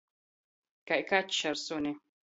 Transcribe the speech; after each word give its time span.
Kai 0.87 0.99
kačs 1.09 1.41
ar 1.49 1.57
suni. 1.65 1.93